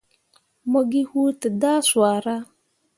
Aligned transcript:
Mo 0.71 0.79
gi 0.89 1.01
huu 1.09 1.29
dǝdah 1.41 1.79
swara. 1.87 2.37